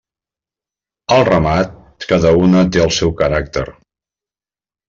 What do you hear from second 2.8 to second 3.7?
el seu caràcter.